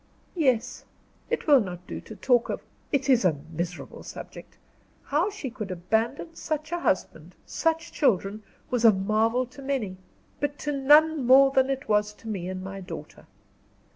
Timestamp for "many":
9.61-9.97